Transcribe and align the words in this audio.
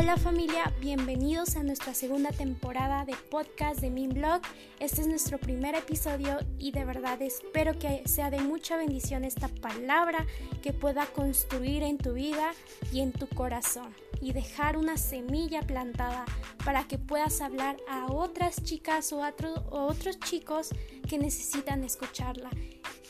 Hola 0.00 0.16
familia, 0.16 0.72
bienvenidos 0.80 1.56
a 1.56 1.64
nuestra 1.64 1.92
segunda 1.92 2.30
temporada 2.30 3.04
de 3.04 3.16
podcast 3.30 3.80
de 3.80 3.90
mi 3.90 4.06
blog. 4.06 4.40
Este 4.78 5.00
es 5.00 5.08
nuestro 5.08 5.38
primer 5.38 5.74
episodio 5.74 6.38
y 6.56 6.70
de 6.70 6.84
verdad 6.84 7.20
espero 7.20 7.76
que 7.80 8.04
sea 8.06 8.30
de 8.30 8.38
mucha 8.38 8.76
bendición 8.76 9.24
esta 9.24 9.48
palabra 9.48 10.24
que 10.62 10.72
pueda 10.72 11.04
construir 11.06 11.82
en 11.82 11.98
tu 11.98 12.12
vida 12.12 12.52
y 12.92 13.00
en 13.00 13.10
tu 13.10 13.26
corazón 13.26 13.92
y 14.20 14.32
dejar 14.32 14.76
una 14.76 14.96
semilla 14.96 15.62
plantada 15.62 16.26
para 16.64 16.84
que 16.84 16.98
puedas 16.98 17.40
hablar 17.40 17.76
a 17.88 18.06
otras 18.06 18.62
chicas 18.62 19.12
o 19.12 19.24
a 19.24 19.34
otros 19.72 20.20
chicos 20.20 20.68
que 21.08 21.18
necesitan 21.18 21.82
escucharla. 21.82 22.50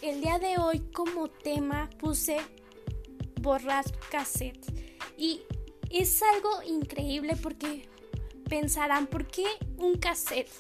El 0.01 0.23
día 0.23 0.39
de 0.39 0.57
hoy 0.57 0.81
como 0.95 1.29
tema 1.29 1.91
puse 2.01 2.39
borrar 3.43 3.85
cassette 4.11 4.65
y 5.19 5.43
es 5.91 6.23
algo 6.23 6.63
increíble 6.67 7.37
porque 7.41 7.89
pensarán, 8.49 9.07
¿por 9.07 9.27
qué 9.27 9.47
un 9.77 9.99
cassette? 9.99 10.51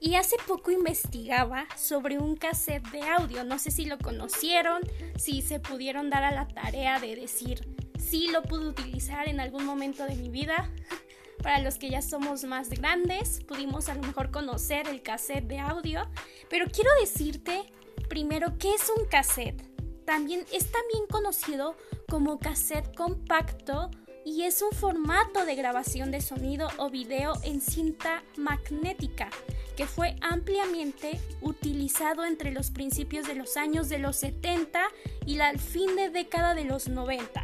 Y 0.00 0.14
hace 0.14 0.36
poco 0.46 0.70
investigaba 0.70 1.66
sobre 1.76 2.18
un 2.18 2.36
cassette 2.36 2.86
de 2.90 3.02
audio. 3.02 3.42
No 3.44 3.58
sé 3.58 3.70
si 3.70 3.84
lo 3.84 3.98
conocieron, 3.98 4.82
si 5.16 5.42
se 5.42 5.58
pudieron 5.58 6.08
dar 6.08 6.22
a 6.22 6.30
la 6.30 6.46
tarea 6.46 7.00
de 7.00 7.16
decir, 7.16 7.66
sí 7.98 8.28
lo 8.28 8.42
pude 8.42 8.68
utilizar 8.68 9.28
en 9.28 9.40
algún 9.40 9.64
momento 9.64 10.04
de 10.04 10.14
mi 10.14 10.28
vida. 10.28 10.70
Para 11.42 11.60
los 11.60 11.78
que 11.78 11.90
ya 11.90 12.02
somos 12.02 12.44
más 12.44 12.68
grandes, 12.68 13.40
pudimos 13.44 13.88
a 13.88 13.94
lo 13.94 14.02
mejor 14.02 14.30
conocer 14.30 14.88
el 14.88 15.02
cassette 15.02 15.46
de 15.46 15.58
audio. 15.58 16.08
Pero 16.48 16.66
quiero 16.70 16.90
decirte 17.00 17.72
primero 18.08 18.56
qué 18.58 18.74
es 18.74 18.90
un 18.96 19.04
cassette. 19.06 19.62
También 20.04 20.44
es 20.52 20.70
también 20.70 21.06
conocido 21.10 21.76
como 22.08 22.38
cassette 22.38 22.94
compacto 22.94 23.90
y 24.28 24.42
es 24.42 24.60
un 24.60 24.72
formato 24.72 25.46
de 25.46 25.54
grabación 25.54 26.10
de 26.10 26.20
sonido 26.20 26.68
o 26.76 26.90
video 26.90 27.32
en 27.44 27.62
cinta 27.62 28.22
magnética 28.36 29.30
que 29.74 29.86
fue 29.86 30.16
ampliamente 30.20 31.18
utilizado 31.40 32.26
entre 32.26 32.50
los 32.50 32.70
principios 32.70 33.26
de 33.26 33.34
los 33.34 33.56
años 33.56 33.88
de 33.88 33.98
los 33.98 34.16
70 34.16 34.82
y 35.24 35.36
la 35.36 35.56
fin 35.56 35.96
de 35.96 36.10
década 36.10 36.54
de 36.54 36.64
los 36.64 36.88
90. 36.88 37.42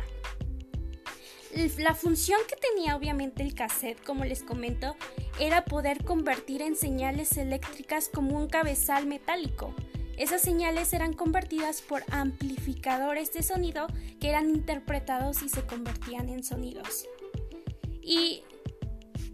La 1.79 1.95
función 1.95 2.41
que 2.49 2.57
tenía 2.57 2.97
obviamente 2.97 3.43
el 3.43 3.55
cassette, 3.55 4.03
como 4.05 4.27
les 4.27 4.43
comento, 4.43 4.95
era 5.41 5.65
poder 5.65 6.05
convertir 6.05 6.61
en 6.61 6.77
señales 6.77 7.39
eléctricas 7.39 8.11
como 8.13 8.37
un 8.37 8.49
cabezal 8.49 9.07
metálico. 9.07 9.75
Esas 10.17 10.43
señales 10.43 10.93
eran 10.93 11.13
convertidas 11.13 11.83
por 11.83 12.05
amplificadores 12.11 13.33
de 13.33 13.43
sonido 13.43 13.87
que 14.21 14.29
eran 14.29 14.51
interpretados 14.51 15.43
y 15.43 15.49
se 15.49 15.63
convertían 15.63 16.29
en 16.29 16.45
sonidos. 16.45 17.07
Y 18.01 18.43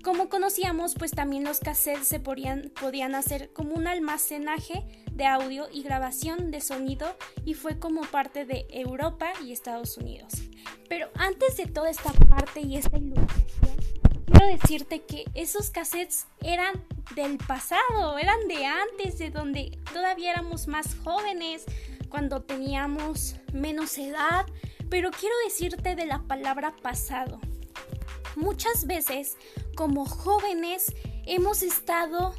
como 0.02 0.30
conocíamos, 0.30 0.94
pues 0.94 1.10
también 1.10 1.44
los 1.44 1.60
cassettes 1.60 2.08
se 2.08 2.20
podían, 2.20 2.72
podían 2.80 3.14
hacer 3.14 3.52
como 3.52 3.74
un 3.74 3.86
almacenaje 3.86 5.04
de 5.12 5.26
audio 5.26 5.68
y 5.70 5.82
grabación 5.82 6.50
de 6.50 6.62
sonido 6.62 7.14
y 7.44 7.52
fue 7.52 7.78
como 7.78 8.02
parte 8.02 8.46
de 8.46 8.66
Europa 8.70 9.32
y 9.44 9.52
Estados 9.52 9.98
Unidos. 9.98 10.32
Pero 10.88 11.10
antes 11.14 11.58
de 11.58 11.66
toda 11.66 11.90
esta 11.90 12.12
parte 12.12 12.60
y 12.62 12.76
esta 12.76 12.96
ilustración, 12.96 13.76
quiero 14.24 14.46
decirte 14.46 15.02
que 15.02 15.24
esos 15.34 15.68
cassettes 15.70 16.26
eran 16.40 16.82
del 17.22 17.38
pasado, 17.38 18.18
eran 18.18 18.48
de 18.48 18.64
antes, 18.64 19.18
de 19.18 19.30
donde 19.30 19.78
todavía 19.92 20.32
éramos 20.32 20.68
más 20.68 20.96
jóvenes, 21.04 21.64
cuando 22.08 22.42
teníamos 22.42 23.36
menos 23.52 23.96
edad, 23.98 24.46
pero 24.88 25.10
quiero 25.10 25.34
decirte 25.44 25.94
de 25.94 26.06
la 26.06 26.22
palabra 26.22 26.74
pasado. 26.82 27.40
Muchas 28.36 28.86
veces, 28.86 29.36
como 29.76 30.06
jóvenes, 30.06 30.94
hemos 31.26 31.62
estado 31.62 32.34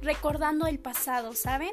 recordando 0.00 0.66
el 0.66 0.78
pasado, 0.78 1.34
¿saben? 1.34 1.72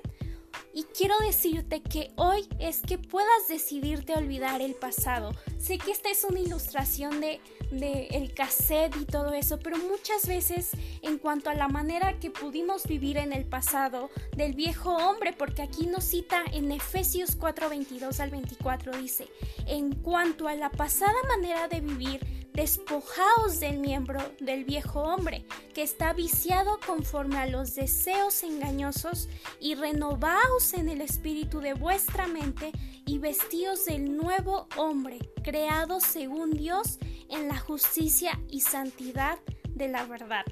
Y 0.73 0.83
quiero 0.83 1.15
decirte 1.19 1.81
que 1.81 2.11
hoy 2.15 2.47
es 2.59 2.81
que 2.81 2.97
puedas 2.97 3.47
decidirte 3.47 4.13
olvidar 4.13 4.61
el 4.61 4.75
pasado. 4.75 5.31
Sé 5.57 5.77
que 5.77 5.91
esta 5.91 6.09
es 6.09 6.23
una 6.23 6.39
ilustración 6.39 7.19
de, 7.19 7.41
de, 7.71 8.07
el 8.11 8.33
cassette 8.33 8.95
y 8.95 9.05
todo 9.05 9.33
eso, 9.33 9.59
pero 9.59 9.77
muchas 9.77 10.27
veces 10.27 10.69
en 11.01 11.17
cuanto 11.17 11.49
a 11.49 11.55
la 11.55 11.67
manera 11.67 12.19
que 12.19 12.29
pudimos 12.29 12.85
vivir 12.85 13.17
en 13.17 13.33
el 13.33 13.45
pasado 13.45 14.09
del 14.37 14.53
viejo 14.53 14.95
hombre, 14.95 15.33
porque 15.33 15.63
aquí 15.63 15.87
nos 15.87 16.03
cita 16.03 16.43
en 16.51 16.71
Efesios 16.71 17.37
4:22 17.37 18.19
al 18.19 18.29
24 18.29 18.97
dice, 18.99 19.27
en 19.65 19.95
cuanto 19.95 20.47
a 20.47 20.55
la 20.55 20.69
pasada 20.69 21.15
manera 21.27 21.67
de 21.67 21.81
vivir, 21.81 22.38
despojaos 22.59 23.61
del 23.61 23.79
miembro 23.79 24.19
del 24.41 24.65
viejo 24.65 24.99
hombre, 24.99 25.45
que 25.73 25.81
está 25.81 26.11
viciado 26.11 26.77
conforme 26.85 27.37
a 27.37 27.47
los 27.47 27.73
deseos 27.73 28.43
engañosos, 28.43 29.29
y 29.61 29.75
renovaos 29.75 30.73
en 30.73 30.89
el 30.89 30.99
espíritu 30.99 31.61
de 31.61 31.73
vuestra 31.73 32.27
mente, 32.27 32.73
y 33.05 33.17
vestíos 33.17 33.85
del 33.85 34.17
nuevo 34.17 34.67
hombre, 34.75 35.19
creado 35.41 36.01
según 36.01 36.51
Dios 36.51 36.99
en 37.29 37.47
la 37.47 37.57
justicia 37.57 38.37
y 38.49 38.59
santidad 38.59 39.39
de 39.69 39.87
la 39.87 40.03
verdad. 40.05 40.43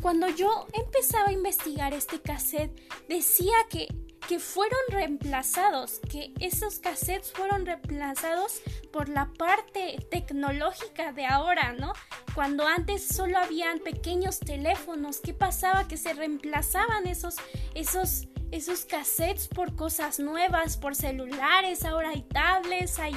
Cuando 0.00 0.28
yo 0.28 0.68
empezaba 0.72 1.30
a 1.30 1.32
investigar 1.32 1.92
este 1.92 2.20
cassette, 2.20 2.70
decía 3.08 3.56
que 3.68 3.88
que 4.28 4.38
fueron 4.38 4.78
reemplazados, 4.90 6.00
que 6.10 6.34
esos 6.38 6.80
cassettes 6.80 7.32
fueron 7.32 7.64
reemplazados 7.64 8.60
por 8.92 9.08
la 9.08 9.32
parte 9.38 10.06
tecnológica 10.10 11.12
de 11.12 11.24
ahora, 11.24 11.72
¿no? 11.72 11.94
Cuando 12.34 12.66
antes 12.66 13.08
solo 13.08 13.38
habían 13.38 13.78
pequeños 13.78 14.38
teléfonos, 14.38 15.20
¿qué 15.20 15.32
pasaba? 15.32 15.88
Que 15.88 15.96
se 15.96 16.12
reemplazaban 16.12 17.06
esos, 17.06 17.36
esos 17.74 18.28
esos 18.50 18.86
cassettes 18.86 19.46
por 19.48 19.76
cosas 19.76 20.18
nuevas, 20.18 20.78
por 20.78 20.94
celulares, 20.94 21.84
ahora 21.84 22.10
hay 22.10 22.22
tablets, 22.22 22.98
hay 22.98 23.16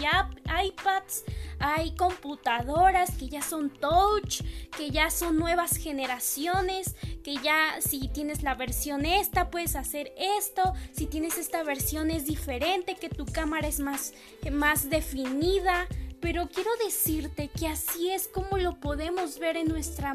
iPads, 0.65 1.23
hay 1.61 1.91
computadoras 1.95 3.11
que 3.17 3.29
ya 3.29 3.41
son 3.41 3.69
touch, 3.69 4.41
que 4.75 4.89
ya 4.89 5.09
son 5.09 5.37
nuevas 5.37 5.77
generaciones, 5.77 6.95
que 7.23 7.35
ya 7.37 7.79
si 7.79 8.07
tienes 8.07 8.43
la 8.43 8.55
versión 8.55 9.05
esta 9.05 9.49
puedes 9.49 9.75
hacer 9.75 10.13
esto, 10.17 10.73
si 10.91 11.05
tienes 11.05 11.37
esta 11.37 11.63
versión 11.63 12.11
es 12.11 12.25
diferente, 12.25 12.95
que 12.95 13.09
tu 13.09 13.25
cámara 13.25 13.67
es 13.67 13.79
más, 13.79 14.13
más 14.51 14.89
definida, 14.89 15.87
pero 16.21 16.47
quiero 16.47 16.69
decirte 16.85 17.49
que 17.49 17.67
así 17.67 18.11
es 18.11 18.27
como 18.27 18.57
lo 18.57 18.79
podemos 18.79 19.39
ver 19.39 19.57
en 19.57 19.67
nuestra, 19.67 20.13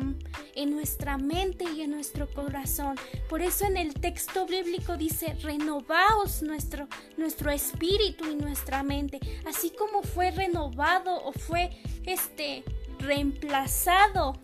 en 0.55 0.71
nuestra 0.71 1.19
mente 1.19 1.65
y 1.65 1.83
en 1.83 1.91
nuestro 1.91 2.29
corazón. 2.29 2.97
Por 3.29 3.43
eso 3.43 3.67
en 3.67 3.77
el 3.77 3.95
texto 3.95 4.47
bíblico 4.47 4.97
dice, 4.97 5.35
renovaos 5.43 6.43
nuestro, 6.43 6.89
nuestro 7.17 7.51
espíritu 7.51 8.25
y 8.31 8.37
nuestra 8.37 8.83
mente, 8.83 9.21
así 9.47 9.71
como 9.71 10.03
fue 10.03 10.31
renovado 10.31 11.23
o 11.25 11.33
fue 11.33 11.71
este 12.07 12.63
reemplazado 13.01 14.39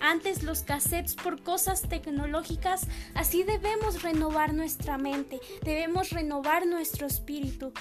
antes 0.00 0.42
los 0.42 0.62
cassettes 0.62 1.14
por 1.14 1.42
cosas 1.42 1.82
tecnológicas, 1.82 2.88
así 3.14 3.44
debemos 3.44 4.02
renovar 4.02 4.52
nuestra 4.52 4.98
mente, 4.98 5.40
debemos 5.62 6.10
renovar 6.10 6.66
nuestro 6.66 7.06
espíritu 7.06 7.72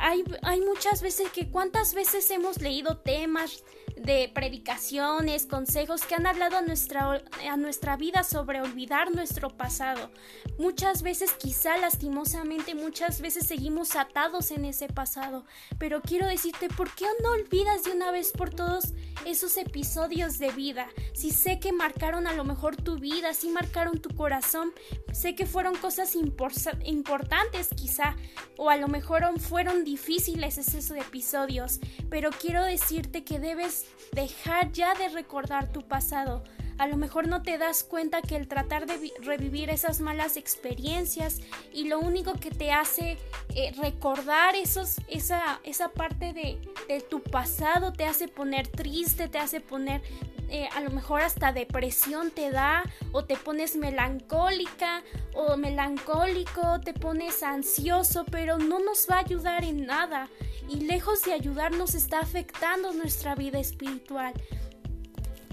hay, 0.00 0.60
muchas 0.60 1.02
veces 1.02 1.30
que 1.30 1.50
cuántas 1.50 1.94
veces 1.94 2.30
hemos 2.30 2.60
leído 2.60 2.98
temas 2.98 3.62
de 3.96 4.30
predicaciones, 4.34 5.46
consejos 5.46 6.02
que 6.02 6.14
han 6.14 6.26
hablado 6.26 6.56
a 6.56 6.62
nuestra, 6.62 7.22
a 7.48 7.56
nuestra 7.56 7.96
vida 7.96 8.24
sobre 8.24 8.62
olvidar 8.62 9.14
nuestro 9.14 9.50
pasado. 9.50 10.10
Muchas 10.58 11.02
veces, 11.02 11.32
quizá 11.32 11.76
lastimosamente, 11.76 12.74
muchas 12.74 13.20
veces 13.20 13.46
seguimos 13.46 13.96
atados 13.96 14.50
en 14.50 14.64
ese 14.64 14.88
pasado. 14.88 15.44
Pero 15.78 16.00
quiero 16.00 16.26
decirte, 16.26 16.68
¿por 16.68 16.94
qué 16.94 17.04
no 17.22 17.32
olvidas 17.32 17.84
de 17.84 17.92
una 17.92 18.10
vez 18.10 18.32
por 18.32 18.50
todos 18.50 18.94
esos 19.26 19.56
episodios 19.56 20.38
de 20.38 20.50
vida? 20.50 20.88
Si 21.12 21.30
sé 21.30 21.58
que 21.60 21.72
marcaron 21.72 22.26
a 22.26 22.32
lo 22.32 22.44
mejor 22.44 22.76
tu 22.76 22.98
vida, 22.98 23.34
si 23.34 23.48
marcaron 23.48 24.00
tu 24.00 24.14
corazón, 24.14 24.72
sé 25.12 25.34
que 25.34 25.46
fueron 25.46 25.76
cosas 25.76 26.14
importantes 26.14 27.68
quizá, 27.76 28.16
o 28.56 28.70
a 28.70 28.76
lo 28.76 28.88
mejor 28.88 29.38
fueron 29.38 29.84
difíciles 29.84 30.58
esos 30.58 30.90
episodios, 30.90 31.80
pero 32.08 32.30
quiero 32.30 32.64
decirte 32.64 33.24
que 33.24 33.38
debes 33.38 33.86
dejar 34.12 34.72
ya 34.72 34.94
de 34.94 35.08
recordar 35.08 35.72
tu 35.72 35.86
pasado. 35.86 36.42
A 36.80 36.86
lo 36.86 36.96
mejor 36.96 37.28
no 37.28 37.42
te 37.42 37.58
das 37.58 37.84
cuenta 37.84 38.22
que 38.22 38.36
el 38.36 38.48
tratar 38.48 38.86
de 38.86 39.12
revivir 39.20 39.68
esas 39.68 40.00
malas 40.00 40.38
experiencias 40.38 41.38
y 41.74 41.88
lo 41.88 42.00
único 42.00 42.32
que 42.32 42.50
te 42.50 42.72
hace 42.72 43.18
eh, 43.54 43.74
recordar 43.76 44.54
esos, 44.54 44.96
esa, 45.06 45.60
esa 45.62 45.90
parte 45.90 46.32
de, 46.32 46.58
de, 46.88 47.02
tu 47.02 47.22
pasado 47.22 47.92
te 47.92 48.06
hace 48.06 48.28
poner 48.28 48.66
triste, 48.66 49.28
te 49.28 49.36
hace 49.36 49.60
poner 49.60 50.00
eh, 50.48 50.70
a 50.74 50.80
lo 50.80 50.88
mejor 50.88 51.20
hasta 51.20 51.52
depresión 51.52 52.30
te 52.30 52.50
da 52.50 52.84
o 53.12 53.26
te 53.26 53.36
pones 53.36 53.76
melancólica 53.76 55.02
o 55.34 55.58
melancólico, 55.58 56.80
te 56.80 56.94
pones 56.94 57.42
ansioso, 57.42 58.24
pero 58.24 58.56
no 58.56 58.80
nos 58.80 59.06
va 59.06 59.16
a 59.16 59.20
ayudar 59.20 59.64
en 59.64 59.84
nada 59.84 60.30
y 60.66 60.76
lejos 60.86 61.24
de 61.24 61.34
ayudarnos 61.34 61.94
está 61.94 62.20
afectando 62.20 62.94
nuestra 62.94 63.34
vida 63.34 63.58
espiritual. 63.58 64.32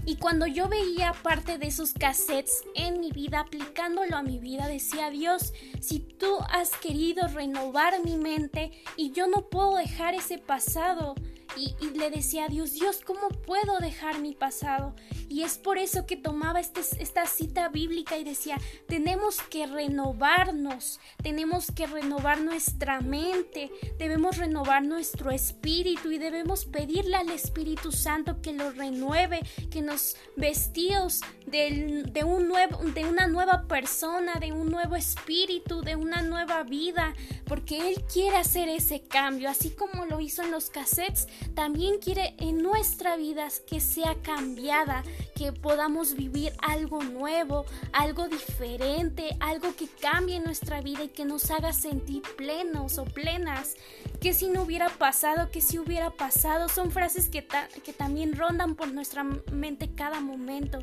Y 0.08 0.16
cuando 0.16 0.46
yo 0.46 0.70
veía 0.70 1.12
parte 1.12 1.58
de 1.58 1.66
esos 1.66 1.92
cassettes 1.92 2.64
en 2.74 2.98
mi 2.98 3.10
vida, 3.10 3.40
aplicándolo 3.40 4.16
a 4.16 4.22
mi 4.22 4.38
vida, 4.38 4.66
decía 4.66 5.10
Dios, 5.10 5.52
si 5.82 5.98
tú 5.98 6.38
has 6.50 6.70
querido 6.70 7.28
renovar 7.28 8.02
mi 8.02 8.16
mente 8.16 8.72
y 8.96 9.12
yo 9.12 9.26
no 9.26 9.50
puedo 9.50 9.76
dejar 9.76 10.14
ese 10.14 10.38
pasado, 10.38 11.14
y, 11.56 11.74
le 11.90 12.08
decía 12.10 12.46
a 12.46 12.48
Dios, 12.48 12.72
Dios, 12.72 13.00
¿cómo 13.04 13.28
puedo 13.28 13.80
dejar 13.80 14.20
mi 14.20 14.34
pasado? 14.34 14.94
Y 15.28 15.42
es 15.42 15.58
por 15.58 15.78
eso 15.78 16.06
que 16.06 16.16
tomaba 16.16 16.60
este, 16.60 16.80
esta 16.98 17.26
cita 17.26 17.68
bíblica 17.68 18.16
y 18.16 18.24
decía, 18.24 18.58
tenemos 18.86 19.40
que 19.42 19.66
renovarnos, 19.66 21.00
tenemos 21.22 21.70
que 21.70 21.86
renovar 21.86 22.40
nuestra 22.40 23.00
mente, 23.00 23.70
debemos 23.98 24.38
renovar 24.38 24.84
nuestro 24.84 25.30
espíritu 25.30 26.10
y 26.10 26.18
debemos 26.18 26.64
pedirle 26.64 27.16
al 27.16 27.30
Espíritu 27.30 27.92
Santo 27.92 28.40
que 28.40 28.52
lo 28.52 28.70
renueve, 28.70 29.40
que 29.70 29.82
nos 29.82 30.16
vestíos 30.36 31.20
de, 31.46 32.04
de, 32.10 32.24
un 32.24 32.48
nuevo, 32.48 32.78
de 32.78 33.04
una 33.04 33.26
nueva 33.26 33.66
persona, 33.66 34.34
de 34.40 34.52
un 34.52 34.70
nuevo 34.70 34.96
espíritu, 34.96 35.82
de 35.82 35.96
una 35.96 36.22
nueva 36.22 36.62
vida, 36.62 37.14
porque 37.46 37.88
Él 37.88 38.04
quiere 38.12 38.36
hacer 38.36 38.68
ese 38.68 39.02
cambio, 39.02 39.48
así 39.48 39.70
como 39.70 40.06
lo 40.06 40.20
hizo 40.20 40.42
en 40.42 40.50
los 40.50 40.70
cassettes, 40.70 41.28
también 41.54 41.98
quiere 41.98 42.34
en 42.38 42.62
nuestra 42.62 43.16
vida 43.16 43.48
que 43.66 43.80
sea 43.80 44.16
cambiada, 44.22 45.04
que 45.38 45.52
podamos 45.52 46.14
vivir 46.14 46.52
algo 46.60 47.00
nuevo, 47.04 47.64
algo 47.92 48.26
diferente, 48.26 49.36
algo 49.38 49.76
que 49.76 49.86
cambie 49.86 50.40
nuestra 50.40 50.80
vida 50.80 51.04
y 51.04 51.08
que 51.08 51.24
nos 51.24 51.52
haga 51.52 51.72
sentir 51.72 52.22
plenos 52.36 52.98
o 52.98 53.04
plenas. 53.04 53.76
Que 54.20 54.34
si 54.34 54.48
no 54.48 54.62
hubiera 54.62 54.88
pasado, 54.88 55.50
que 55.52 55.60
si 55.60 55.78
hubiera 55.78 56.10
pasado, 56.10 56.68
son 56.68 56.90
frases 56.90 57.28
que, 57.28 57.46
que 57.84 57.92
también 57.92 58.34
rondan 58.34 58.74
por 58.74 58.92
nuestra 58.92 59.22
mente 59.22 59.94
cada 59.94 60.20
momento 60.20 60.80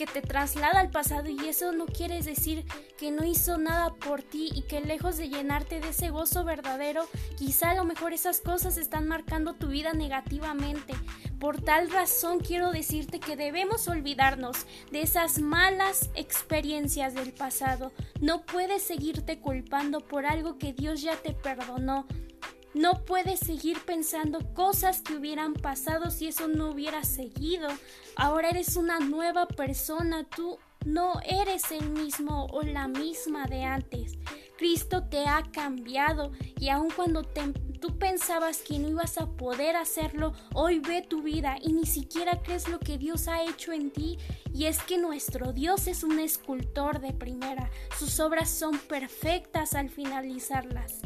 que 0.00 0.06
te 0.06 0.22
traslada 0.22 0.80
al 0.80 0.90
pasado 0.90 1.28
y 1.28 1.46
eso 1.46 1.72
no 1.72 1.84
quiere 1.84 2.22
decir 2.22 2.64
que 2.96 3.10
no 3.10 3.22
hizo 3.26 3.58
nada 3.58 3.92
por 3.92 4.22
ti 4.22 4.48
y 4.54 4.62
que 4.62 4.80
lejos 4.80 5.18
de 5.18 5.28
llenarte 5.28 5.78
de 5.78 5.90
ese 5.90 6.08
gozo 6.08 6.42
verdadero, 6.42 7.06
quizá 7.36 7.72
a 7.72 7.74
lo 7.74 7.84
mejor 7.84 8.14
esas 8.14 8.40
cosas 8.40 8.78
están 8.78 9.06
marcando 9.06 9.52
tu 9.52 9.66
vida 9.68 9.92
negativamente. 9.92 10.94
Por 11.40 11.62
tal 11.62 11.90
razón 11.90 12.40
quiero 12.40 12.70
decirte 12.70 13.18
que 13.18 13.34
debemos 13.34 13.88
olvidarnos 13.88 14.66
de 14.92 15.00
esas 15.00 15.38
malas 15.38 16.10
experiencias 16.14 17.14
del 17.14 17.32
pasado. 17.32 17.92
No 18.20 18.44
puedes 18.44 18.82
seguirte 18.82 19.40
culpando 19.40 20.00
por 20.00 20.26
algo 20.26 20.58
que 20.58 20.74
Dios 20.74 21.00
ya 21.00 21.16
te 21.16 21.32
perdonó. 21.32 22.06
No 22.74 23.06
puedes 23.06 23.40
seguir 23.40 23.80
pensando 23.86 24.52
cosas 24.52 25.00
que 25.00 25.14
hubieran 25.14 25.54
pasado 25.54 26.10
si 26.10 26.28
eso 26.28 26.46
no 26.46 26.68
hubiera 26.68 27.04
seguido. 27.04 27.68
Ahora 28.16 28.50
eres 28.50 28.76
una 28.76 29.00
nueva 29.00 29.48
persona, 29.48 30.24
tú 30.24 30.58
no 30.84 31.20
eres 31.24 31.70
el 31.72 31.90
mismo 31.90 32.46
o 32.46 32.62
la 32.62 32.88
misma 32.88 33.46
de 33.46 33.64
antes. 33.64 34.18
Cristo 34.56 35.04
te 35.04 35.26
ha 35.26 35.42
cambiado 35.52 36.32
y 36.58 36.68
aun 36.68 36.90
cuando 36.90 37.22
tú 37.22 37.98
pensabas 37.98 38.58
que 38.58 38.78
no 38.78 38.88
ibas 38.88 39.18
a 39.18 39.26
poder 39.26 39.76
hacerlo, 39.76 40.32
hoy 40.54 40.80
ve 40.80 41.02
tu 41.02 41.22
vida 41.22 41.56
y 41.62 41.72
ni 41.72 41.86
siquiera 41.86 42.42
crees 42.42 42.68
lo 42.68 42.78
que 42.78 42.98
Dios 42.98 43.28
ha 43.28 43.42
hecho 43.42 43.72
en 43.72 43.90
ti. 43.90 44.18
Y 44.52 44.66
es 44.66 44.82
que 44.82 44.98
nuestro 44.98 45.52
Dios 45.52 45.86
es 45.86 46.02
un 46.02 46.18
escultor 46.18 47.00
de 47.00 47.12
primera. 47.12 47.70
Sus 47.98 48.20
obras 48.20 48.50
son 48.50 48.78
perfectas 48.78 49.74
al 49.74 49.88
finalizarlas. 49.88 51.00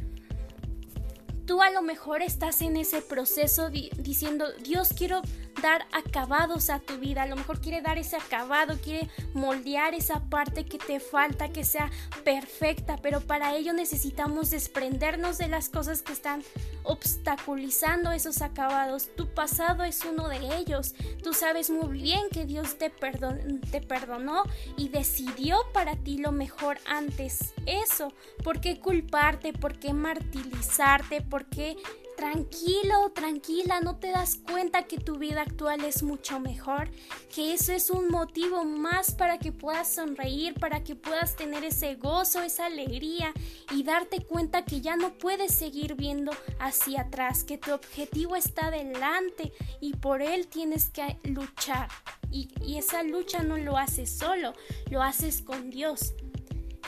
Tú 1.47 1.61
a 1.61 1.71
lo 1.71 1.83
mejor 1.83 2.23
estás 2.23 2.63
en 2.63 2.77
ese 2.77 3.03
proceso 3.03 3.69
diciendo, 3.69 4.47
Dios 4.63 4.95
quiero 4.97 5.21
acabados 5.65 6.69
a 6.71 6.79
tu 6.79 6.99
vida, 6.99 7.23
a 7.23 7.27
lo 7.27 7.37
mejor 7.37 7.61
quiere 7.61 7.81
dar 7.81 7.99
ese 7.99 8.17
acabado, 8.17 8.77
quiere 8.83 9.09
moldear 9.33 9.95
esa 9.95 10.21
parte 10.21 10.65
que 10.67 10.79
te 10.79 11.01
falta, 11.01 11.49
que 11.49 11.65
sea 11.65 11.91
perfecta, 12.25 12.99
pero 13.01 13.21
para 13.21 13.55
ello 13.57 13.73
necesitamos 13.73 14.51
desprendernos 14.51 15.39
de 15.39 15.49
las 15.49 15.69
cosas 15.69 16.03
que 16.03 16.13
están 16.13 16.43
obstaculizando 16.83 18.13
esos 18.13 18.43
acabados. 18.43 19.09
Tu 19.17 19.27
pasado 19.33 19.85
es 19.85 20.05
uno 20.05 20.29
de 20.29 20.57
ellos. 20.57 20.95
Tú 21.23 21.33
sabes 21.33 21.71
muy 21.71 21.99
bien 21.99 22.23
que 22.31 22.45
Dios 22.45 22.77
te, 22.79 22.91
te 22.91 23.81
perdonó 23.81 24.43
y 24.77 24.89
decidió 24.89 25.59
para 25.73 25.97
ti 25.97 26.19
lo 26.19 26.33
mejor 26.33 26.79
antes. 26.87 27.55
Eso, 27.67 28.13
¿por 28.43 28.61
qué 28.61 28.79
culparte? 28.79 29.53
¿Por 29.53 29.79
qué 29.79 29.93
martirizarte? 29.93 31.23
¿Por 31.23 31.47
qué 31.47 31.77
tranquilo, 32.17 33.11
tranquila, 33.15 33.81
no 33.81 33.97
te 33.97 34.09
das 34.09 34.37
cuenta 34.37 34.85
que 34.85 34.99
tu 34.99 35.19
vida 35.19 35.43
actual 35.43 35.85
es 35.85 36.03
mucho 36.03 36.41
mejor, 36.41 36.91
que 37.35 37.53
eso 37.53 37.73
es 37.73 37.91
un 37.91 38.09
motivo 38.09 38.65
más 38.65 39.13
para 39.15 39.39
que 39.39 39.53
puedas 39.53 39.93
sonreír, 39.93 40.55
para 40.55 40.83
que 40.83 40.97
puedas 40.97 41.37
tener 41.37 41.65
ese 41.65 41.97
gozo, 41.97 42.43
esa 42.43 42.67
alegría 42.67 43.33
y 43.71 43.83
darte 43.83 44.25
cuenta 44.25 44.65
que 44.65 44.81
ya 44.81 44.97
no 44.97 45.15
puedes 45.15 45.55
seguir 45.55 45.95
viendo 45.95 46.33
hacia 46.59 47.03
atrás, 47.03 47.45
que 47.45 47.59
tu 47.59 47.73
objetivo 47.73 48.37
está 48.37 48.71
delante 48.71 49.53
y 49.81 49.95
por 49.95 50.23
él 50.23 50.47
tienes 50.47 50.91
que 50.91 51.19
luchar. 51.25 51.89
Y, 52.31 52.49
y 52.65 52.79
esa 52.79 53.03
lucha 53.03 53.43
no 53.43 53.57
lo 53.57 53.77
haces 53.77 54.11
solo, 54.11 54.55
lo 54.91 55.03
haces 55.03 55.43
con 55.43 55.71
Dios. 55.71 56.15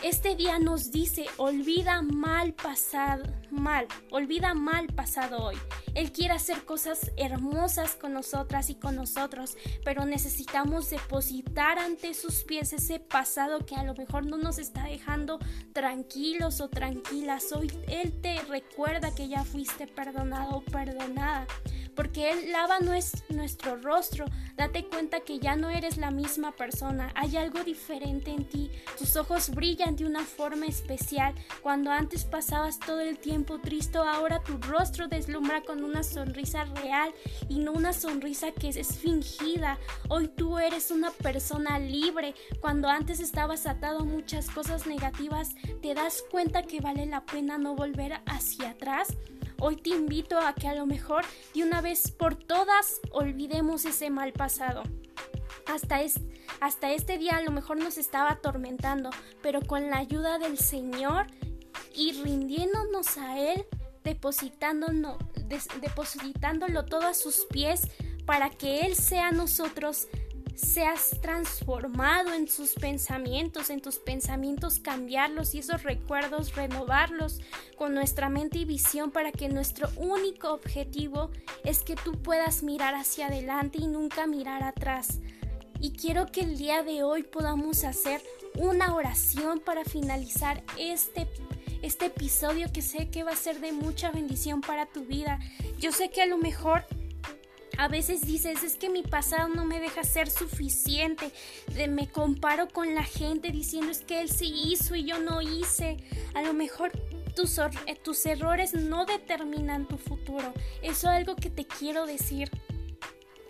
Este 0.03 0.37
día 0.37 0.59
nos 0.59 0.93
dice, 0.93 1.25
olvida 1.39 2.03
mal 2.03 2.53
pasado, 2.53 3.25
mal, 3.51 3.87
olvida 4.11 4.53
mal 4.53 4.89
pasado 4.89 5.39
hoy. 5.39 5.57
Él 5.95 6.13
quiere 6.13 6.35
hacer 6.35 6.65
cosas 6.67 7.13
hermosas 7.17 7.97
con 7.97 8.13
nosotras 8.13 8.69
y 8.69 8.75
con 8.75 8.95
nosotros, 8.95 9.57
pero 9.85 10.05
necesitamos 10.05 10.91
depositar 10.91 11.79
ante 11.79 12.13
sus 12.13 12.45
pies 12.45 12.75
ese 12.75 13.01
pasado 13.01 13.65
que 13.65 13.75
a 13.75 13.85
lo 13.85 13.95
mejor 13.95 14.27
no 14.27 14.37
nos 14.37 14.59
está 14.59 14.85
dejando 14.85 15.39
tranquilos 15.73 16.61
o 16.61 16.69
tranquilas. 16.69 17.51
Hoy 17.53 17.73
Él 17.89 18.21
te 18.21 18.43
recuerda 18.43 19.15
que 19.15 19.29
ya 19.29 19.45
fuiste 19.45 19.87
perdonado 19.87 20.57
o 20.57 20.61
perdonada 20.63 21.47
porque 21.97 22.31
Él 22.31 22.53
lava 22.53 22.79
nuestro 23.31 23.77
rostro. 23.77 24.27
Date 24.57 24.87
cuenta 24.87 25.21
que 25.21 25.39
ya 25.39 25.57
no 25.57 25.71
eres 25.71 25.97
la 25.97 26.11
misma 26.11 26.53
persona, 26.53 27.11
hay 27.15 27.37
algo 27.37 27.65
diferente 27.65 28.31
en 28.31 28.45
ti. 28.45 28.71
Tus 28.99 29.17
ojos 29.17 29.51
brillan 29.51 29.97
de 29.97 30.07
una 30.07 30.25
forma 30.25 30.67
especial. 30.67 31.35
Cuando 31.63 31.91
antes 31.91 32.25
pasabas 32.25 32.79
todo 32.79 33.01
el 33.01 33.19
tiempo 33.19 33.59
triste, 33.59 33.99
ahora 33.99 34.43
tu 34.43 34.59
rostro 34.59 35.09
deslumbra 35.09 35.63
con 35.63 35.83
una 35.83 36.03
sonrisa 36.03 36.65
real 36.65 37.13
y 37.49 37.59
no 37.59 37.73
una 37.73 37.93
sonrisa 37.93 38.53
que 38.53 38.69
es 38.69 38.99
fingida. 38.99 39.79
Hoy 40.09 40.29
tú 40.29 40.59
eres 40.59 40.91
una 40.91 41.11
persona 41.11 41.79
libre. 41.79 42.35
Cuando 42.61 42.89
antes 42.89 43.21
estabas 43.21 43.67
atado 43.67 44.01
a 44.01 44.05
muchas 44.05 44.51
cosas 44.51 44.87
negativas, 44.87 45.55
te 45.81 45.95
das 45.95 46.23
cuenta 46.31 46.63
que 46.63 46.81
vale 46.81 47.07
la 47.07 47.25
pena 47.25 47.57
no 47.59 47.75
volver 47.75 48.21
hacia 48.27 48.71
atrás. 48.71 49.09
Hoy 49.59 49.77
te 49.77 49.91
invito 49.91 50.39
a 50.39 50.55
que 50.55 50.69
a 50.69 50.75
lo 50.75 50.85
mejor 50.85 51.25
de 51.55 51.63
una 51.63 51.81
vez 51.81 52.11
por 52.11 52.35
todas 52.35 53.01
olvidemos 53.11 53.87
ese 53.87 54.11
mal 54.11 54.33
pasado. 54.33 54.83
Hasta, 55.67 56.01
hasta 56.61 56.93
este 56.93 57.17
día 57.17 57.37
a 57.37 57.43
lo 57.43 57.53
mejor 57.53 57.79
nos 57.79 57.97
estaba 57.97 58.33
atormentando, 58.33 59.11
pero 59.43 59.63
con 59.63 59.89
la 59.89 59.97
ayuda 59.97 60.39
del 60.39 60.59
Señor 60.59 61.27
y 61.95 62.13
rindiéndonos 62.23 63.17
a 63.17 63.39
Él, 63.39 63.65
depositándolo 64.05 65.17
todo 66.85 67.07
a 67.07 67.15
sus 67.15 67.47
pies 67.47 67.89
para 68.27 68.51
que 68.51 68.81
Él 68.81 68.95
sea 68.95 69.31
nosotros 69.33 70.09
seas 70.57 71.11
transformado 71.21 72.33
en 72.33 72.49
sus 72.49 72.73
pensamientos, 72.73 73.71
en 73.71 73.81
tus 73.81 73.99
pensamientos 73.99 74.81
cambiarlos 74.81 75.55
y 75.55 75.59
esos 75.59 75.83
recuerdos 75.83 76.57
renovarlos 76.57 77.41
con 77.77 77.95
nuestra 77.95 78.31
mente 78.31 78.59
y 78.59 78.65
visión 78.65 79.11
para 79.11 79.33
que 79.33 79.49
nuestro 79.49 79.89
único 79.97 80.53
objetivo 80.53 81.31
es 81.63 81.81
que 81.81 81.95
tú 81.95 82.13
puedas 82.23 82.63
mirar 82.63 82.95
hacia 82.95 83.27
adelante 83.27 83.79
y 83.81 83.87
nunca 83.87 84.27
mirar 84.27 84.63
atrás. 84.63 85.21
Y 85.79 85.93
quiero 85.93 86.27
que 86.27 86.41
el 86.41 86.57
día 86.57 86.83
de 86.83 87.03
hoy 87.03 87.23
podamos 87.23 87.85
hacer 87.85 88.23
una 88.55 88.95
oración 88.95 89.61
para 89.61 89.85
finalizar 89.85 90.65
este 90.79 91.29
este 91.83 92.07
episodio 92.07 92.73
que 92.73 92.83
sé 92.83 93.11
que 93.11 93.23
va 93.23 93.33
a 93.33 93.37
ser 93.37 93.61
de 93.61 93.71
mucha 93.71 94.11
bendición 94.11 94.61
para 94.61 94.87
tu 94.87 95.05
vida. 95.05 95.39
Yo 95.79 95.93
sé 95.93 96.11
que 96.11 96.23
a 96.23 96.27
lo 96.27 96.39
mejor 96.39 96.85
a 97.79 97.89
veces 97.89 98.23
dices, 98.23 98.63
es 98.63 98.77
que 98.77 98.89
mi 98.89 99.03
pasado 99.03 99.49
no 99.49 99.65
me 99.65 99.81
deja 99.81 100.05
ser 100.05 100.31
suficiente. 100.31 101.31
me 101.89 102.09
comparo 102.09 102.69
con 102.69 102.95
la 102.95 103.05
gente 103.05 103.51
diciendo 103.51 103.91
es 103.91 104.01
que 104.01 104.21
él 104.21 104.31
sí 104.31 104.53
hizo 104.67 104.95
y 104.95 105.05
yo 105.05 105.19
no 105.19 105.43
hice. 105.43 105.99
A 106.35 106.43
lo 106.43 106.53
mejor 106.53 106.93
tus, 107.35 107.59
eh, 107.59 107.97
tus 108.03 108.25
errores 108.27 108.75
no 108.75 109.05
determinan 109.05 109.87
tu 109.87 109.99
futuro. 109.99 110.53
Eso 110.83 111.09
es 111.11 111.17
algo 111.17 111.37
que 111.37 111.51
te 111.51 111.67
quiero 111.67 112.07
decir. 112.07 112.51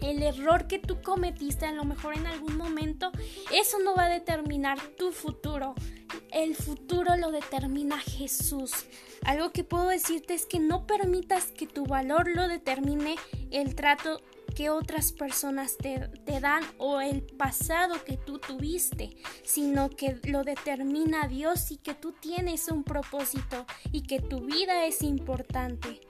El 0.00 0.23
error 0.23 0.67
que 0.67 0.79
tú 0.79 1.00
cometiste 1.03 1.67
a 1.67 1.73
lo 1.73 1.85
mejor 1.85 2.17
en 2.17 2.26
algún 2.26 2.57
momento, 2.57 3.11
eso 3.53 3.79
no 3.79 3.95
va 3.95 4.05
a 4.05 4.11
determinar 4.11 4.79
tu 4.99 5.12
futuro. 5.12 5.75
El 6.33 6.55
futuro 6.55 7.17
lo 7.17 7.31
determina 7.31 7.99
Jesús. 7.99 8.73
Algo 9.25 9.53
que 9.53 9.65
puedo 9.65 9.88
decirte 9.88 10.35
es 10.35 10.47
que 10.47 10.61
no 10.61 10.87
permitas 10.87 11.47
que 11.47 11.67
tu 11.67 11.87
valor 11.87 12.29
lo 12.29 12.49
determine 12.49 13.17
el 13.50 13.75
trato 13.75 14.21
que 14.55 14.71
otras 14.71 15.12
personas 15.12 15.76
te, 15.76 16.09
te, 16.25 16.41
dan 16.41 16.65
o 16.79 17.03
el 17.03 17.23
pasado 17.23 18.03
que 18.05 18.17
tú 18.17 18.38
tuviste, 18.38 19.15
sino 19.45 19.91
que 19.91 20.19
lo 20.25 20.45
determina 20.45 21.29
Dios 21.29 21.71
y 21.71 21.76
que 21.76 21.93
tú 21.93 22.12
tienes 22.12 22.69
un 22.69 22.83
propósito 22.83 23.67
y 23.93 24.05
que 24.05 24.21
tu 24.21 24.41
vida 24.41 24.87
es 24.87 25.03
importante. 25.03 26.00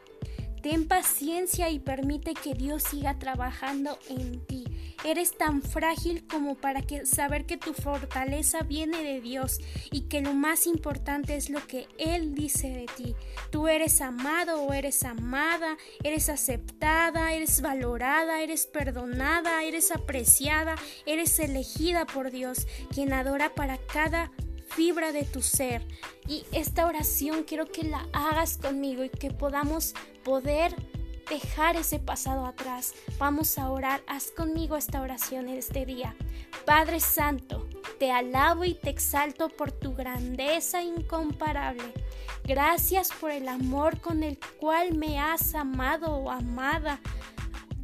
Ten 0.68 0.88
paciencia 0.88 1.70
y 1.70 1.78
permite 1.78 2.34
que 2.34 2.54
Dios 2.54 2.82
siga 2.82 3.20
trabajando 3.20 4.00
en 4.08 4.44
ti. 4.46 4.64
Eres 5.04 5.38
tan 5.38 5.62
frágil 5.62 6.26
como 6.26 6.56
para 6.56 6.82
que 6.82 7.06
saber 7.06 7.46
que 7.46 7.56
tu 7.56 7.72
fortaleza 7.72 8.62
viene 8.62 9.00
de 9.04 9.20
Dios 9.20 9.60
y 9.92 10.08
que 10.08 10.22
lo 10.22 10.34
más 10.34 10.66
importante 10.66 11.36
es 11.36 11.50
lo 11.50 11.64
que 11.68 11.86
Él 11.98 12.34
dice 12.34 12.68
de 12.70 12.86
ti. 12.96 13.14
Tú 13.52 13.68
eres 13.68 14.00
amado 14.00 14.60
o 14.60 14.72
eres 14.72 15.04
amada, 15.04 15.76
eres 16.02 16.28
aceptada, 16.28 17.32
eres 17.32 17.62
valorada, 17.62 18.40
eres 18.40 18.66
perdonada, 18.66 19.62
eres 19.62 19.92
apreciada, 19.92 20.74
eres 21.06 21.38
elegida 21.38 22.06
por 22.06 22.32
Dios, 22.32 22.66
quien 22.92 23.12
adora 23.12 23.54
para 23.54 23.78
cada 23.78 24.32
fibra 24.66 25.12
de 25.12 25.24
tu 25.24 25.42
ser. 25.42 25.86
Y 26.26 26.44
esta 26.52 26.86
oración 26.86 27.44
quiero 27.44 27.66
que 27.66 27.84
la 27.84 28.06
hagas 28.12 28.58
conmigo 28.58 29.04
y 29.04 29.10
que 29.10 29.30
podamos 29.30 29.94
poder 30.24 30.74
dejar 31.28 31.76
ese 31.76 31.98
pasado 31.98 32.46
atrás. 32.46 32.94
Vamos 33.18 33.58
a 33.58 33.70
orar. 33.70 34.02
Haz 34.06 34.30
conmigo 34.30 34.76
esta 34.76 35.00
oración 35.00 35.48
en 35.48 35.58
este 35.58 35.86
día. 35.86 36.14
Padre 36.64 37.00
Santo, 37.00 37.68
te 37.98 38.10
alabo 38.10 38.64
y 38.64 38.74
te 38.74 38.90
exalto 38.90 39.48
por 39.48 39.72
tu 39.72 39.94
grandeza 39.94 40.82
incomparable. 40.82 41.92
Gracias 42.44 43.10
por 43.12 43.30
el 43.30 43.48
amor 43.48 44.00
con 44.00 44.22
el 44.22 44.38
cual 44.60 44.94
me 44.94 45.18
has 45.18 45.54
amado 45.54 46.14
o 46.14 46.30
amada. 46.30 47.00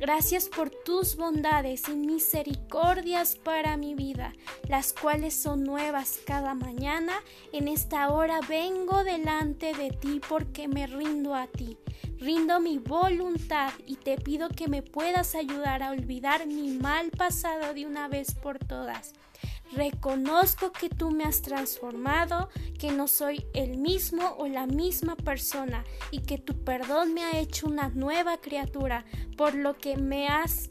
Gracias 0.03 0.49
por 0.49 0.69
tus 0.69 1.15
bondades 1.15 1.89
y 1.89 1.95
misericordias 1.95 3.37
para 3.37 3.77
mi 3.77 3.95
vida, 3.95 4.33
las 4.69 4.93
cuales 4.93 5.33
son 5.33 5.63
nuevas 5.63 6.19
cada 6.27 6.57
mañana. 6.57 7.13
En 7.53 7.69
esta 7.69 8.11
hora 8.11 8.41
vengo 8.49 9.05
delante 9.05 9.73
de 9.75 9.91
ti 9.93 10.21
porque 10.29 10.67
me 10.67 10.89
rindo 10.89 11.37
a 11.37 11.47
ti. 11.47 11.79
Rindo 12.19 12.59
mi 12.59 12.79
voluntad 12.79 13.73
y 13.87 13.95
te 13.95 14.17
pido 14.17 14.49
que 14.49 14.67
me 14.67 14.83
puedas 14.83 15.37
ayudar 15.37 15.85
a 15.85 15.93
olvidar 15.93 16.49
mi 16.49 16.73
mal 16.73 17.13
pasado 17.13 17.73
de 17.73 17.87
una 17.87 18.09
vez 18.09 18.35
por 18.35 18.59
todas. 18.59 19.13
Reconozco 19.73 20.71
que 20.73 20.89
tú 20.91 21.11
me 21.11 21.25
has 21.25 21.41
transformado, 21.41 22.51
que 22.79 22.93
no 22.93 23.09
soy 23.09 23.47
el 23.55 23.79
mismo 23.79 24.37
o 24.39 24.47
la 24.47 24.67
misma 24.67 25.17
persona 25.17 25.85
y 26.11 26.21
que 26.21 26.39
tu 26.39 26.63
perdón 26.63 27.15
me 27.15 27.25
ha 27.25 27.39
hecho 27.39 27.67
una 27.67 27.89
nueva 27.89 28.39
criatura, 28.39 29.05
por 29.37 29.55
lo 29.55 29.79
que 29.79 29.97
me 29.97 30.29
has 30.29 30.71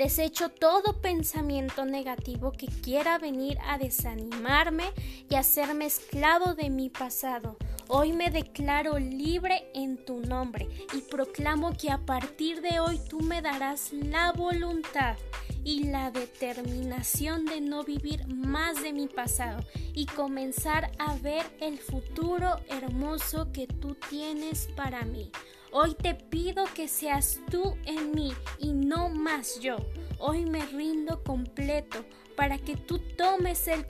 Desecho 0.00 0.48
todo 0.48 1.02
pensamiento 1.02 1.84
negativo 1.84 2.52
que 2.52 2.68
quiera 2.68 3.18
venir 3.18 3.58
a 3.66 3.76
desanimarme 3.76 4.84
y 5.28 5.34
hacerme 5.34 5.84
esclavo 5.84 6.54
de 6.54 6.70
mi 6.70 6.88
pasado. 6.88 7.58
Hoy 7.86 8.14
me 8.14 8.30
declaro 8.30 8.98
libre 8.98 9.70
en 9.74 10.02
tu 10.02 10.20
nombre 10.20 10.70
y 10.94 11.02
proclamo 11.02 11.74
que 11.74 11.90
a 11.90 11.98
partir 11.98 12.62
de 12.62 12.80
hoy 12.80 12.98
tú 13.10 13.20
me 13.20 13.42
darás 13.42 13.92
la 13.92 14.32
voluntad 14.32 15.18
y 15.64 15.84
la 15.84 16.10
determinación 16.10 17.44
de 17.44 17.60
no 17.60 17.84
vivir 17.84 18.26
más 18.26 18.82
de 18.82 18.92
mi 18.92 19.06
pasado 19.06 19.64
y 19.94 20.06
comenzar 20.06 20.92
a 20.98 21.16
ver 21.16 21.44
el 21.60 21.78
futuro 21.78 22.60
hermoso 22.68 23.52
que 23.52 23.66
tú 23.66 23.96
tienes 24.08 24.68
para 24.76 25.04
mí. 25.04 25.30
Hoy 25.72 25.94
te 25.94 26.14
pido 26.14 26.64
que 26.74 26.88
seas 26.88 27.40
tú 27.50 27.76
en 27.86 28.12
mí 28.12 28.32
y 28.58 28.72
no 28.72 29.08
más 29.08 29.60
yo. 29.60 29.76
Hoy 30.18 30.44
me 30.44 30.66
rindo 30.66 31.22
completo 31.22 32.04
para 32.36 32.58
que 32.58 32.76
tú 32.76 32.98
tomes 33.16 33.68
el, 33.68 33.84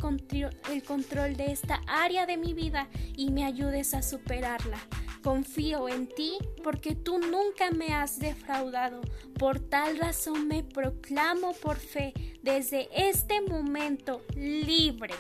el, 0.71 0.83
control 0.83 1.37
de 1.37 1.53
esta 1.53 1.81
área 1.87 2.27
de 2.27 2.37
mi 2.37 2.53
vida 2.53 2.89
y 3.17 3.31
me 3.31 3.45
ayudes 3.45 3.95
a 3.95 4.03
superarla. 4.03 4.79
Confío 5.23 5.89
en 5.89 6.09
ti 6.09 6.33
porque 6.63 6.95
tú 6.95 7.19
nunca 7.19 7.71
me 7.71 7.95
has 7.95 8.19
defraudado. 8.19 9.01
Por 9.39 9.61
tal 9.61 9.99
razón 9.99 10.49
me 10.49 10.63
proclamo 10.63 11.53
por 11.55 11.77
fe 11.77 12.15
desde 12.43 12.89
este 12.95 13.41
momento 13.43 14.23
libre 14.35 15.15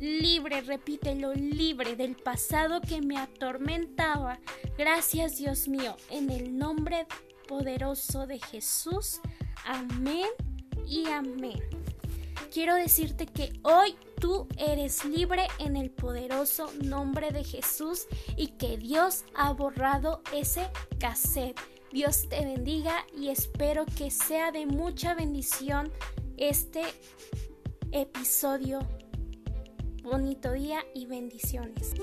libre, 0.00 0.62
repítelo, 0.62 1.34
libre 1.34 1.94
del 1.94 2.16
pasado 2.16 2.80
que 2.80 3.02
me 3.02 3.18
atormentaba. 3.18 4.40
Gracias 4.78 5.36
Dios 5.36 5.68
mío, 5.68 5.96
en 6.08 6.30
el 6.30 6.56
nombre 6.56 7.06
poderoso 7.46 8.26
de 8.26 8.38
Jesús. 8.38 9.20
Amén 9.66 10.28
y 10.86 11.06
amén. 11.08 11.60
Quiero 12.52 12.74
decirte 12.74 13.26
que 13.26 13.52
hoy 13.62 13.94
tú 14.20 14.46
eres 14.56 15.04
libre 15.04 15.48
en 15.58 15.76
el 15.76 15.90
poderoso 15.90 16.70
nombre 16.84 17.30
de 17.30 17.42
Jesús 17.42 18.06
y 18.36 18.48
que 18.48 18.76
Dios 18.76 19.24
ha 19.34 19.52
borrado 19.52 20.22
ese 20.32 20.68
cassette. 20.98 21.58
Dios 21.92 22.28
te 22.28 22.44
bendiga 22.44 23.06
y 23.16 23.30
espero 23.30 23.84
que 23.86 24.10
sea 24.10 24.52
de 24.52 24.66
mucha 24.66 25.14
bendición 25.14 25.90
este 26.36 26.82
episodio 27.90 28.80
bonito 30.02 30.52
día 30.52 30.84
y 30.94 31.06
bendiciones. 31.06 31.94